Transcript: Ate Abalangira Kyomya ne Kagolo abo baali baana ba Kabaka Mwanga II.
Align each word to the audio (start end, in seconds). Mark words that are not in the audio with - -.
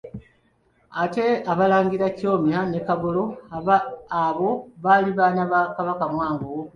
Ate 1.03 1.25
Abalangira 1.51 2.07
Kyomya 2.17 2.59
ne 2.71 2.79
Kagolo 2.87 3.23
abo 4.25 4.49
baali 4.83 5.11
baana 5.17 5.43
ba 5.51 5.59
Kabaka 5.75 6.05
Mwanga 6.13 6.43
II. 6.57 6.61